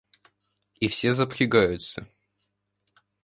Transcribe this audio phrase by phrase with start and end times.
[0.79, 2.07] И все запрягаются.